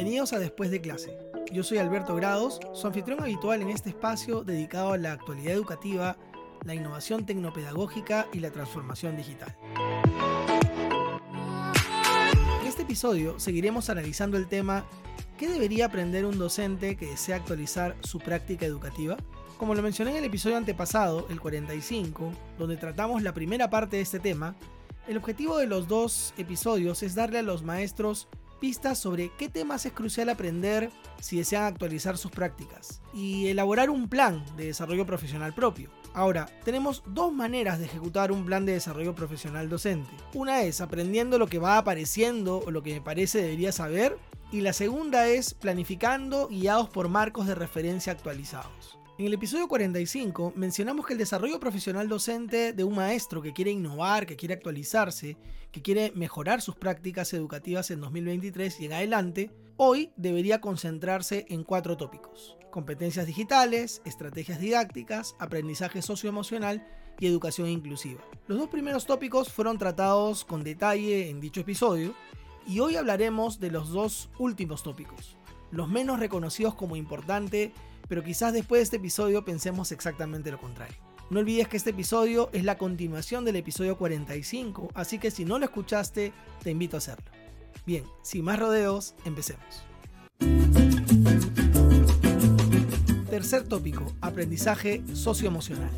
[0.00, 1.14] Bienvenidos a Después de clase.
[1.52, 6.16] Yo soy Alberto Grados, su anfitrión habitual en este espacio dedicado a la actualidad educativa,
[6.64, 9.54] la innovación tecnopedagógica y la transformación digital.
[12.62, 14.86] En este episodio seguiremos analizando el tema
[15.36, 19.18] ¿Qué debería aprender un docente que desea actualizar su práctica educativa?
[19.58, 24.02] Como lo mencioné en el episodio antepasado, el 45, donde tratamos la primera parte de
[24.02, 24.56] este tema,
[25.06, 28.28] el objetivo de los dos episodios es darle a los maestros
[28.60, 34.08] pistas sobre qué temas es crucial aprender si desean actualizar sus prácticas y elaborar un
[34.08, 35.90] plan de desarrollo profesional propio.
[36.12, 40.10] Ahora, tenemos dos maneras de ejecutar un plan de desarrollo profesional docente.
[40.34, 44.18] Una es aprendiendo lo que va apareciendo o lo que me parece debería saber
[44.52, 48.99] y la segunda es planificando guiados por marcos de referencia actualizados.
[49.20, 53.70] En el episodio 45 mencionamos que el desarrollo profesional docente de un maestro que quiere
[53.70, 55.36] innovar, que quiere actualizarse,
[55.70, 61.64] que quiere mejorar sus prácticas educativas en 2023 y en adelante, hoy debería concentrarse en
[61.64, 62.56] cuatro tópicos.
[62.70, 66.82] Competencias digitales, estrategias didácticas, aprendizaje socioemocional
[67.18, 68.22] y educación inclusiva.
[68.46, 72.14] Los dos primeros tópicos fueron tratados con detalle en dicho episodio
[72.66, 75.36] y hoy hablaremos de los dos últimos tópicos,
[75.70, 77.74] los menos reconocidos como importante
[78.10, 80.96] pero quizás después de este episodio pensemos exactamente lo contrario.
[81.30, 85.60] No olvides que este episodio es la continuación del episodio 45, así que si no
[85.60, 87.30] lo escuchaste, te invito a hacerlo.
[87.86, 89.84] Bien, sin más rodeos, empecemos.
[93.30, 95.90] Tercer tópico, aprendizaje socioemocional.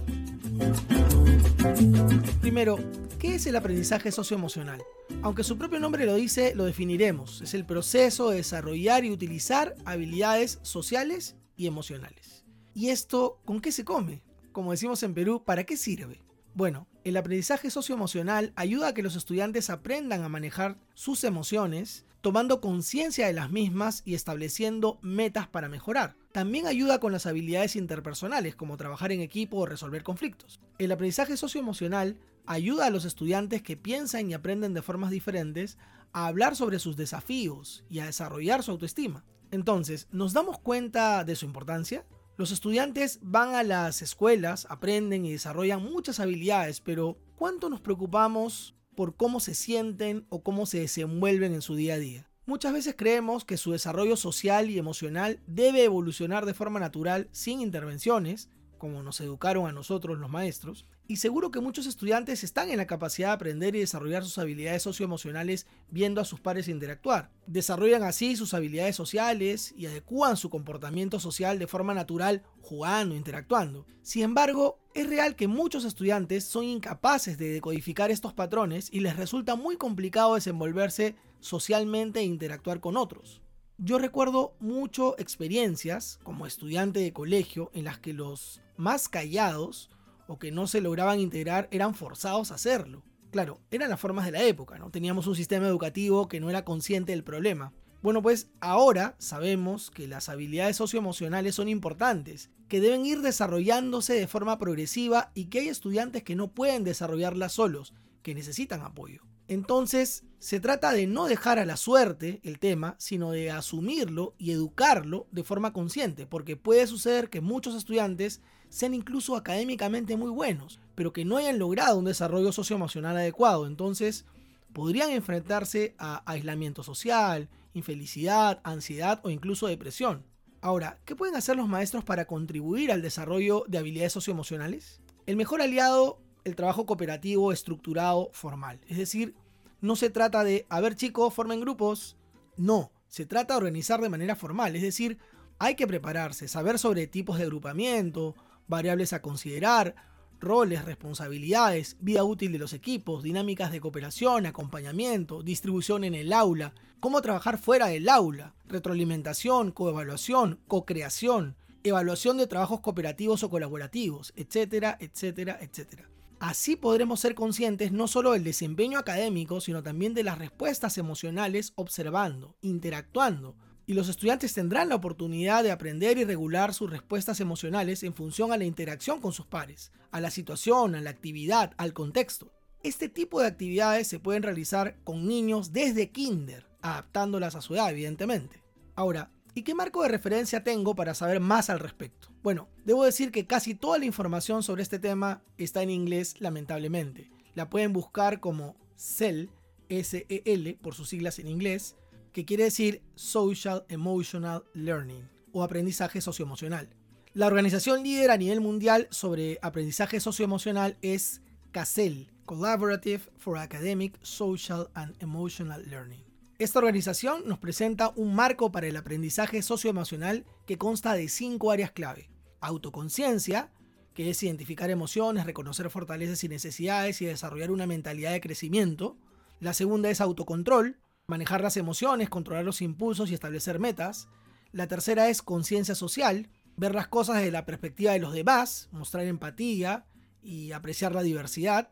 [2.43, 2.77] Primero,
[3.19, 4.83] ¿qué es el aprendizaje socioemocional?
[5.23, 7.41] Aunque su propio nombre lo dice, lo definiremos.
[7.41, 12.45] Es el proceso de desarrollar y utilizar habilidades sociales y emocionales.
[12.75, 14.23] ¿Y esto con qué se come?
[14.53, 16.23] Como decimos en Perú, ¿para qué sirve?
[16.55, 22.61] Bueno, el aprendizaje socioemocional ayuda a que los estudiantes aprendan a manejar sus emociones, tomando
[22.61, 26.17] conciencia de las mismas y estableciendo metas para mejorar.
[26.31, 30.61] También ayuda con las habilidades interpersonales, como trabajar en equipo o resolver conflictos.
[30.79, 35.79] El aprendizaje socioemocional ayuda a los estudiantes que piensan y aprenden de formas diferentes
[36.13, 39.25] a hablar sobre sus desafíos y a desarrollar su autoestima.
[39.53, 42.07] Entonces, ¿nos damos cuenta de su importancia?
[42.39, 48.75] Los estudiantes van a las escuelas, aprenden y desarrollan muchas habilidades, pero ¿cuánto nos preocupamos
[48.97, 52.31] por cómo se sienten o cómo se desenvuelven en su día a día?
[52.47, 57.61] Muchas veces creemos que su desarrollo social y emocional debe evolucionar de forma natural sin
[57.61, 58.49] intervenciones,
[58.79, 62.87] como nos educaron a nosotros los maestros, y seguro que muchos estudiantes están en la
[62.87, 67.31] capacidad de aprender y desarrollar sus habilidades socioemocionales viendo a sus pares interactuar.
[67.47, 73.85] Desarrollan así sus habilidades sociales y adecúan su comportamiento social de forma natural jugando, interactuando.
[74.03, 79.17] Sin embargo, es real que muchos estudiantes son incapaces de decodificar estos patrones y les
[79.17, 83.43] resulta muy complicado desenvolverse socialmente e interactuar con otros.
[83.79, 89.91] Yo recuerdo mucho experiencias como estudiante de colegio en las que los más callados
[90.33, 93.05] o que no se lograban integrar eran forzados a hacerlo.
[93.31, 94.91] Claro, eran las formas de la época, ¿no?
[94.91, 97.75] Teníamos un sistema educativo que no era consciente del problema.
[98.01, 104.27] Bueno, pues ahora sabemos que las habilidades socioemocionales son importantes, que deben ir desarrollándose de
[104.27, 109.23] forma progresiva y que hay estudiantes que no pueden desarrollarlas solos, que necesitan apoyo.
[109.53, 114.51] Entonces, se trata de no dejar a la suerte el tema, sino de asumirlo y
[114.51, 118.41] educarlo de forma consciente, porque puede suceder que muchos estudiantes
[118.71, 123.67] sean incluso académicamente muy buenos, pero que no hayan logrado un desarrollo socioemocional adecuado.
[123.67, 124.25] Entonces,
[124.73, 130.25] podrían enfrentarse a aislamiento social, infelicidad, ansiedad o incluso depresión.
[130.63, 135.03] Ahora, ¿qué pueden hacer los maestros para contribuir al desarrollo de habilidades socioemocionales?
[135.27, 138.81] El mejor aliado, el trabajo cooperativo, estructurado, formal.
[138.89, 139.35] Es decir,
[139.83, 142.17] no se trata de, a ver chicos, formen grupos.
[142.57, 144.75] No, se trata de organizar de manera formal.
[144.77, 145.19] Es decir,
[145.59, 148.35] hay que prepararse, saber sobre tipos de agrupamiento,
[148.69, 149.95] variables a considerar,
[150.41, 156.75] roles, responsabilidades, vida útil de los equipos, dinámicas de cooperación, acompañamiento, distribución en el aula,
[157.01, 164.97] cómo trabajar fuera del aula, retroalimentación, coevaluación, co-creación, evaluación de trabajos cooperativos o colaborativos, etcétera,
[165.01, 166.09] etcétera, etcétera.
[166.43, 171.73] Así podremos ser conscientes no solo del desempeño académico, sino también de las respuestas emocionales
[171.77, 173.55] observando, interactuando,
[173.87, 178.51] y los estudiantes tendrán la oportunidad de aprender y regular sus respuestas emocionales en función
[178.51, 182.53] a la interacción con sus pares, a la situación, a la actividad, al contexto.
[182.83, 187.91] Este tipo de actividades se pueden realizar con niños desde kinder, adaptándolas a su edad,
[187.91, 188.65] evidentemente.
[188.97, 192.29] Ahora, ¿y qué marco de referencia tengo para saber más al respecto?
[192.43, 197.31] Bueno, debo decir que casi toda la información sobre este tema está en inglés, lamentablemente.
[197.55, 199.51] La pueden buscar como CEL,
[199.89, 201.97] S-E-L, por sus siglas en inglés,
[202.33, 206.89] que quiere decir Social Emotional Learning o aprendizaje socioemocional.
[207.35, 214.91] La organización líder a nivel mundial sobre aprendizaje socioemocional es CASEL, Collaborative for Academic, Social
[214.95, 216.32] and Emotional Learning.
[216.63, 221.91] Esta organización nos presenta un marco para el aprendizaje socioemocional que consta de cinco áreas
[221.91, 222.31] clave.
[222.61, 223.73] Autoconciencia,
[224.15, 229.19] que es identificar emociones, reconocer fortalezas y necesidades y desarrollar una mentalidad de crecimiento.
[229.59, 234.29] La segunda es autocontrol, manejar las emociones, controlar los impulsos y establecer metas.
[234.71, 239.25] La tercera es conciencia social, ver las cosas desde la perspectiva de los demás, mostrar
[239.25, 240.07] empatía
[240.45, 241.89] y apreciar la diversidad.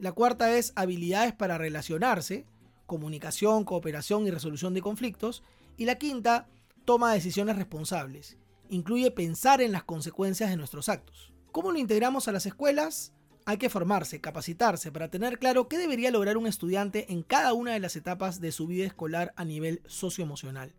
[0.00, 2.44] La cuarta es habilidades para relacionarse,
[2.90, 5.44] comunicación, cooperación y resolución de conflictos.
[5.76, 6.48] Y la quinta,
[6.84, 8.36] toma decisiones responsables.
[8.68, 11.32] Incluye pensar en las consecuencias de nuestros actos.
[11.52, 13.12] ¿Cómo lo integramos a las escuelas?
[13.46, 17.74] Hay que formarse, capacitarse para tener claro qué debería lograr un estudiante en cada una
[17.74, 20.74] de las etapas de su vida escolar a nivel socioemocional.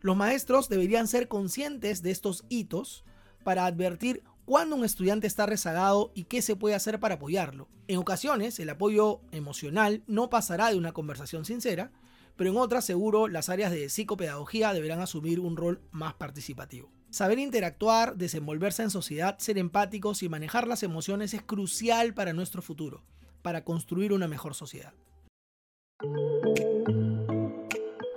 [0.00, 3.04] Los maestros deberían ser conscientes de estos hitos
[3.42, 7.68] para advertir cuándo un estudiante está rezagado y qué se puede hacer para apoyarlo.
[7.88, 11.92] En ocasiones, el apoyo emocional no pasará de una conversación sincera,
[12.36, 16.90] pero en otras seguro las áreas de psicopedagogía deberán asumir un rol más participativo.
[17.10, 22.62] Saber interactuar, desenvolverse en sociedad, ser empáticos y manejar las emociones es crucial para nuestro
[22.62, 23.04] futuro,
[23.42, 24.92] para construir una mejor sociedad.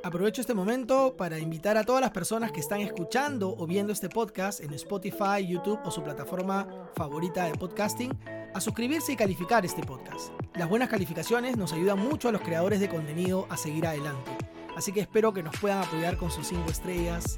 [0.09, 4.09] Aprovecho este momento para invitar a todas las personas que están escuchando o viendo este
[4.09, 8.17] podcast en Spotify, YouTube o su plataforma favorita de podcasting
[8.55, 10.31] a suscribirse y calificar este podcast.
[10.55, 14.31] Las buenas calificaciones nos ayudan mucho a los creadores de contenido a seguir adelante.
[14.75, 17.37] Así que espero que nos puedan apoyar con sus 5 estrellas,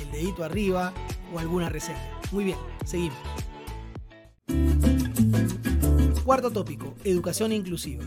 [0.00, 0.92] el dedito arriba
[1.34, 2.20] o alguna reseña.
[2.30, 3.18] Muy bien, seguimos.
[6.24, 8.04] Cuarto tópico, educación inclusiva.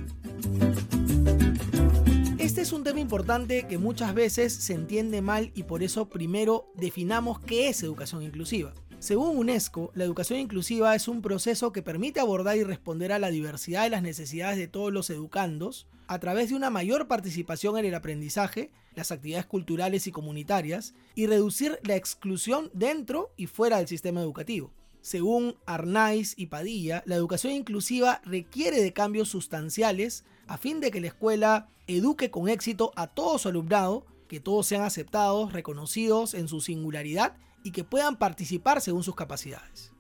[2.65, 7.39] Es un tema importante que muchas veces se entiende mal y por eso primero definamos
[7.39, 8.73] qué es educación inclusiva.
[8.97, 13.29] Según UNESCO, la educación inclusiva es un proceso que permite abordar y responder a la
[13.29, 17.85] diversidad de las necesidades de todos los educandos a través de una mayor participación en
[17.85, 23.87] el aprendizaje, las actividades culturales y comunitarias, y reducir la exclusión dentro y fuera del
[23.87, 24.71] sistema educativo.
[25.01, 31.01] Según Arnaiz y Padilla, la educación inclusiva requiere de cambios sustanciales a fin de que
[31.01, 36.47] la escuela eduque con éxito a todo su alumnado, que todos sean aceptados, reconocidos en
[36.47, 39.91] su singularidad y que puedan participar según sus capacidades.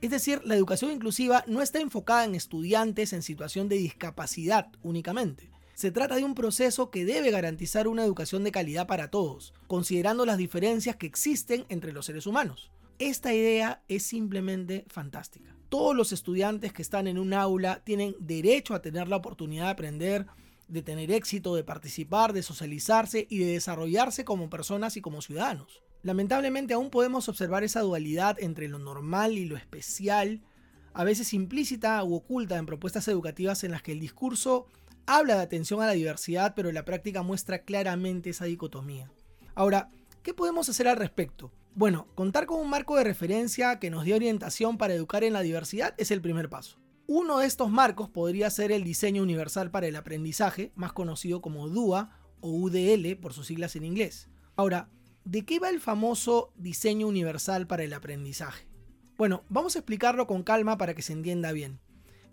[0.00, 5.50] Es decir, la educación inclusiva no está enfocada en estudiantes en situación de discapacidad únicamente.
[5.74, 10.26] Se trata de un proceso que debe garantizar una educación de calidad para todos, considerando
[10.26, 12.70] las diferencias que existen entre los seres humanos.
[12.98, 15.54] Esta idea es simplemente fantástica.
[15.68, 19.70] Todos los estudiantes que están en un aula tienen derecho a tener la oportunidad de
[19.70, 20.26] aprender,
[20.66, 25.80] de tener éxito, de participar, de socializarse y de desarrollarse como personas y como ciudadanos.
[26.02, 30.42] Lamentablemente aún podemos observar esa dualidad entre lo normal y lo especial,
[30.92, 34.66] a veces implícita u oculta en propuestas educativas en las que el discurso
[35.06, 39.08] habla de atención a la diversidad, pero la práctica muestra claramente esa dicotomía.
[39.54, 39.90] Ahora,
[40.24, 41.52] ¿qué podemos hacer al respecto?
[41.78, 45.42] Bueno, contar con un marco de referencia que nos dé orientación para educar en la
[45.42, 46.80] diversidad es el primer paso.
[47.06, 51.68] Uno de estos marcos podría ser el Diseño Universal para el Aprendizaje, más conocido como
[51.68, 54.28] DUA o UDL por sus siglas en inglés.
[54.56, 54.88] Ahora,
[55.24, 58.66] ¿de qué va el famoso Diseño Universal para el Aprendizaje?
[59.16, 61.78] Bueno, vamos a explicarlo con calma para que se entienda bien.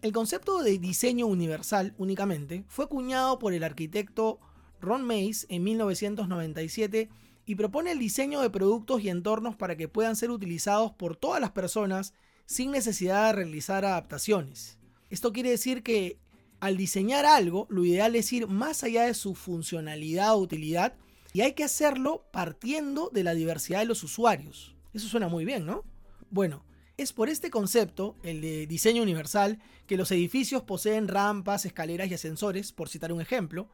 [0.02, 4.40] El concepto de diseño universal únicamente fue acuñado por el arquitecto
[4.82, 7.10] Ron Mays en 1997
[7.46, 11.40] y propone el diseño de productos y entornos para que puedan ser utilizados por todas
[11.40, 12.14] las personas
[12.46, 14.78] sin necesidad de realizar adaptaciones.
[15.10, 16.20] Esto quiere decir que
[16.60, 20.96] al diseñar algo, lo ideal es ir más allá de su funcionalidad o utilidad
[21.34, 24.76] y hay que hacerlo partiendo de la diversidad de los usuarios.
[24.94, 25.84] Eso suena muy bien, ¿no?
[26.32, 26.64] Bueno,
[26.98, 32.14] es por este concepto, el de diseño universal, que los edificios poseen rampas, escaleras y
[32.14, 33.70] ascensores, por citar un ejemplo,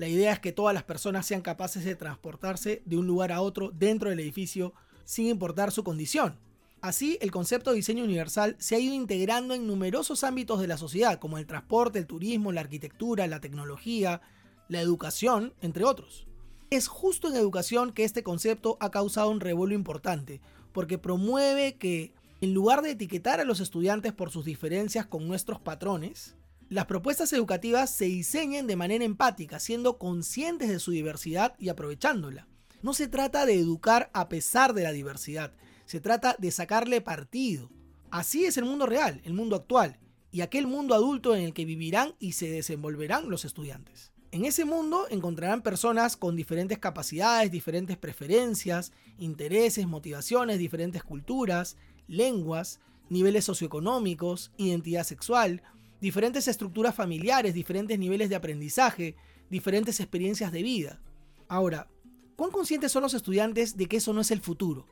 [0.00, 3.42] la idea es que todas las personas sean capaces de transportarse de un lugar a
[3.42, 4.72] otro dentro del edificio
[5.04, 6.38] sin importar su condición.
[6.80, 10.78] Así, el concepto de diseño universal se ha ido integrando en numerosos ámbitos de la
[10.78, 14.22] sociedad, como el transporte, el turismo, la arquitectura, la tecnología,
[14.68, 16.26] la educación, entre otros.
[16.70, 20.40] Es justo en educación que este concepto ha causado un revuelo importante,
[20.72, 25.60] porque promueve que, en lugar de etiquetar a los estudiantes por sus diferencias con nuestros
[25.60, 26.36] patrones,
[26.70, 32.46] las propuestas educativas se diseñen de manera empática, siendo conscientes de su diversidad y aprovechándola.
[32.80, 35.52] No se trata de educar a pesar de la diversidad,
[35.84, 37.70] se trata de sacarle partido.
[38.12, 39.98] Así es el mundo real, el mundo actual,
[40.30, 44.12] y aquel mundo adulto en el que vivirán y se desenvolverán los estudiantes.
[44.30, 52.78] En ese mundo encontrarán personas con diferentes capacidades, diferentes preferencias, intereses, motivaciones, diferentes culturas, lenguas,
[53.08, 55.64] niveles socioeconómicos, identidad sexual,
[56.00, 59.16] diferentes estructuras familiares, diferentes niveles de aprendizaje,
[59.50, 61.00] diferentes experiencias de vida.
[61.48, 61.88] Ahora,
[62.36, 64.86] ¿cuán conscientes son los estudiantes de que eso no es el futuro?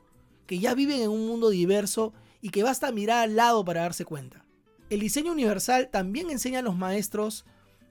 [0.45, 4.05] Que ya viven en un mundo diverso y que basta mirar al lado para darse
[4.05, 4.45] cuenta.
[4.89, 7.45] El diseño universal también enseña a los maestros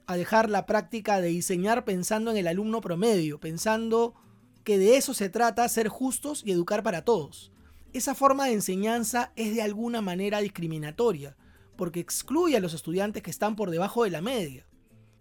[0.05, 4.15] a dejar la práctica de diseñar pensando en el alumno promedio, pensando
[4.63, 7.51] que de eso se trata ser justos y educar para todos.
[7.93, 11.37] Esa forma de enseñanza es de alguna manera discriminatoria,
[11.79, 14.67] porque excluye a los estudiantes que están por debajo de la media.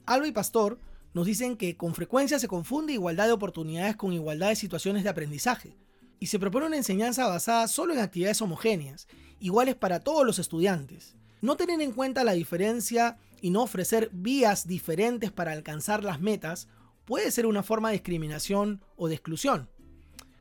[0.06, 0.80] Alba y Pastor
[1.14, 5.08] nos dicen que con frecuencia se confunde igualdad de oportunidades con igualdad de situaciones de
[5.08, 5.76] aprendizaje,
[6.18, 9.06] y se propone una enseñanza basada solo en actividades homogéneas,
[9.38, 11.14] iguales para todos los estudiantes.
[11.42, 16.66] No tener en cuenta la diferencia y no ofrecer vías diferentes para alcanzar las metas
[17.04, 19.70] puede ser una forma de discriminación o de exclusión.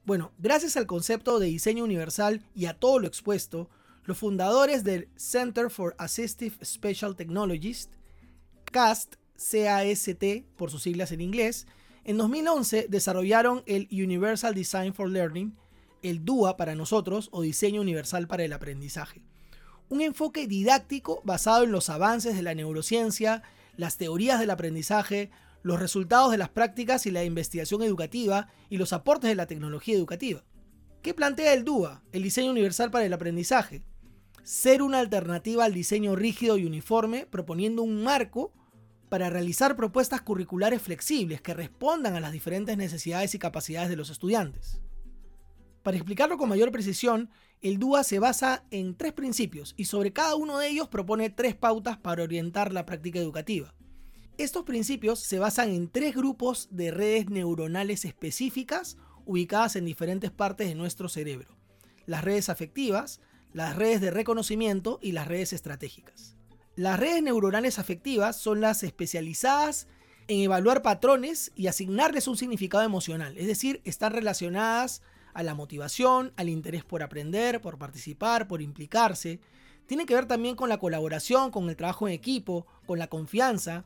[0.03, 3.69] Bueno, gracias al concepto de diseño universal y a todo lo expuesto,
[4.07, 7.89] los fundadores del Center for Assistive Special Technologies,
[8.71, 10.23] CAST, CAST
[10.55, 11.67] por sus siglas en inglés,
[12.03, 15.55] en 2011 desarrollaron el Universal Design for Learning,
[16.01, 19.21] el DUA para nosotros o Diseño Universal para el Aprendizaje
[19.89, 23.43] un enfoque didáctico basado en los avances de la neurociencia,
[23.75, 25.29] las teorías del aprendizaje,
[25.63, 29.95] los resultados de las prácticas y la investigación educativa y los aportes de la tecnología
[29.95, 30.43] educativa.
[31.01, 33.81] ¿Qué plantea el DUA, el diseño universal para el aprendizaje?
[34.47, 38.53] Ser una alternativa al diseño rígido y uniforme, proponiendo un marco
[39.09, 44.09] para realizar propuestas curriculares flexibles que respondan a las diferentes necesidades y capacidades de los
[44.09, 44.79] estudiantes.
[45.83, 50.35] Para explicarlo con mayor precisión, el DUA se basa en tres principios y sobre cada
[50.35, 53.75] uno de ellos propone tres pautas para orientar la práctica educativa.
[54.37, 60.69] Estos principios se basan en tres grupos de redes neuronales específicas ubicadas en diferentes partes
[60.69, 61.57] de nuestro cerebro.
[62.05, 63.19] Las redes afectivas,
[63.53, 66.35] las redes de reconocimiento y las redes estratégicas.
[66.75, 69.87] Las redes neuronales afectivas son las especializadas
[70.27, 75.01] en evaluar patrones y asignarles un significado emocional, es decir, están relacionadas
[75.33, 79.39] a la motivación, al interés por aprender, por participar, por implicarse.
[79.85, 83.85] Tiene que ver también con la colaboración, con el trabajo en equipo, con la confianza,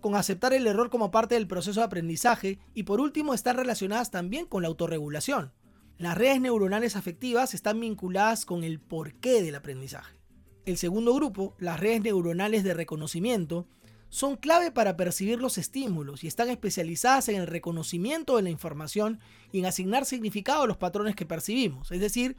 [0.00, 4.10] con aceptar el error como parte del proceso de aprendizaje y por último están relacionadas
[4.10, 5.52] también con la autorregulación.
[5.98, 10.16] Las redes neuronales afectivas están vinculadas con el porqué del aprendizaje.
[10.64, 13.66] El segundo grupo, las redes neuronales de reconocimiento,
[14.08, 19.20] son clave para percibir los estímulos y están especializadas en el reconocimiento de la información
[19.52, 21.90] y en asignar significado a los patrones que percibimos.
[21.90, 22.36] Es decir,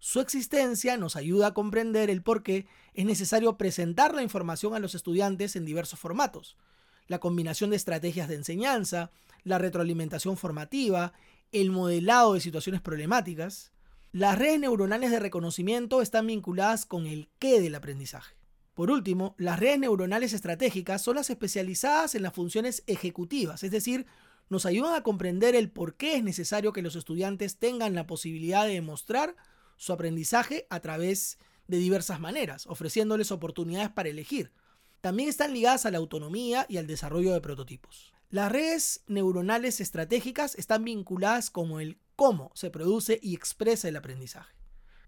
[0.00, 4.80] su existencia nos ayuda a comprender el por qué es necesario presentar la información a
[4.80, 6.56] los estudiantes en diversos formatos.
[7.06, 9.12] La combinación de estrategias de enseñanza,
[9.44, 11.12] la retroalimentación formativa,
[11.52, 13.72] el modelado de situaciones problemáticas.
[14.10, 18.34] Las redes neuronales de reconocimiento están vinculadas con el qué del aprendizaje.
[18.74, 24.06] Por último, las redes neuronales estratégicas son las especializadas en las funciones ejecutivas, es decir,
[24.48, 28.66] nos ayudan a comprender el por qué es necesario que los estudiantes tengan la posibilidad
[28.66, 29.36] de demostrar
[29.76, 34.52] su aprendizaje a través de diversas maneras, ofreciéndoles oportunidades para elegir.
[35.00, 38.12] También están ligadas a la autonomía y al desarrollo de prototipos.
[38.32, 44.56] Las redes neuronales estratégicas están vinculadas con el cómo se produce y expresa el aprendizaje.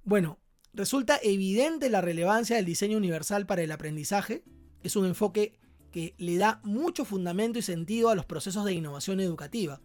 [0.04, 0.38] Bueno,
[0.74, 4.42] Resulta evidente la relevancia del diseño universal para el aprendizaje.
[4.82, 5.60] Es un enfoque
[5.92, 9.80] que le da mucho fundamento y sentido a los procesos de innovación educativa.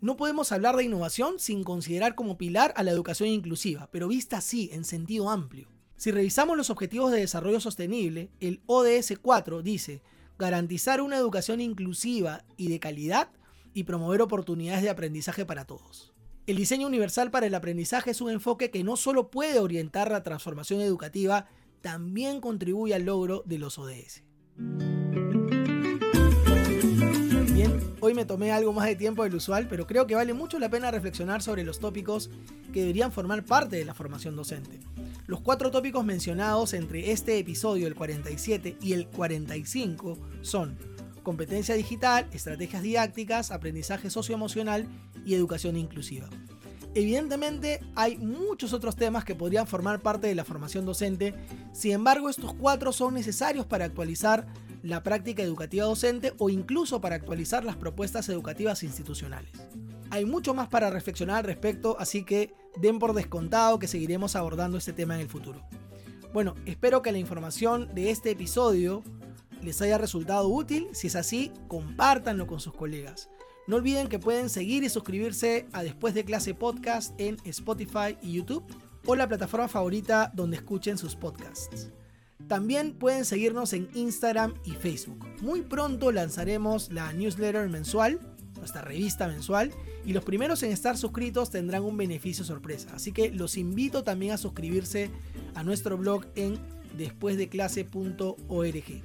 [0.00, 4.38] No podemos hablar de innovación sin considerar como pilar a la educación inclusiva, pero vista
[4.38, 5.68] así, en sentido amplio.
[5.96, 10.02] Si revisamos los Objetivos de Desarrollo Sostenible, el ODS 4 dice
[10.38, 13.30] garantizar una educación inclusiva y de calidad
[13.74, 16.12] y promover oportunidades de aprendizaje para todos.
[16.46, 20.22] El diseño universal para el aprendizaje es un enfoque que no solo puede orientar la
[20.22, 21.46] transformación educativa,
[21.80, 24.22] también contribuye al logro de los ODS.
[28.00, 30.68] Hoy me tomé algo más de tiempo del usual, pero creo que vale mucho la
[30.68, 32.30] pena reflexionar sobre los tópicos
[32.72, 34.80] que deberían formar parte de la formación docente.
[35.26, 40.76] Los cuatro tópicos mencionados entre este episodio, el 47 y el 45, son
[41.22, 44.88] competencia digital, estrategias didácticas, aprendizaje socioemocional
[45.24, 46.28] y educación inclusiva.
[46.94, 51.34] Evidentemente hay muchos otros temas que podrían formar parte de la formación docente,
[51.72, 54.46] sin embargo estos cuatro son necesarios para actualizar
[54.82, 59.50] la práctica educativa docente o incluso para actualizar las propuestas educativas institucionales.
[60.10, 64.78] Hay mucho más para reflexionar al respecto, así que den por descontado que seguiremos abordando
[64.78, 65.62] este tema en el futuro.
[66.32, 69.02] Bueno, espero que la información de este episodio
[69.62, 70.88] les haya resultado útil.
[70.92, 73.28] Si es así, compártanlo con sus colegas.
[73.66, 78.32] No olviden que pueden seguir y suscribirse a Después de clase podcast en Spotify y
[78.32, 78.64] YouTube
[79.06, 81.90] o la plataforma favorita donde escuchen sus podcasts.
[82.52, 85.26] También pueden seguirnos en Instagram y Facebook.
[85.40, 88.20] Muy pronto lanzaremos la newsletter mensual,
[88.58, 89.72] nuestra revista mensual,
[90.04, 92.90] y los primeros en estar suscritos tendrán un beneficio sorpresa.
[92.94, 95.10] Así que los invito también a suscribirse
[95.54, 96.58] a nuestro blog en
[96.94, 99.02] despuesdeclase.org.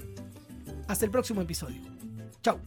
[0.89, 1.81] Hasta el próximo episodio.
[2.43, 2.59] Chao.